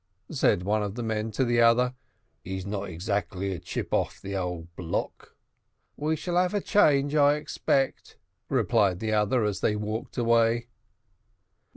said 0.31 0.63
one 0.63 0.81
of 0.81 0.95
the 0.95 1.03
men 1.03 1.29
to 1.29 1.45
the 1.45 1.61
other; 1.61 1.93
"he's 2.43 2.65
not 2.65 2.89
exactly 2.89 3.51
a 3.51 3.59
chip 3.59 3.93
of 3.93 4.17
the 4.23 4.35
old 4.35 4.75
block." 4.75 5.35
"We 5.95 6.15
shall 6.15 6.37
have 6.37 6.55
a 6.55 6.59
change, 6.59 7.13
I 7.13 7.35
expect," 7.35 8.17
replied 8.49 8.97
the 8.99 9.13
other, 9.13 9.43
as 9.43 9.59
they 9.59 9.75
walked 9.75 10.17
away. 10.17 10.69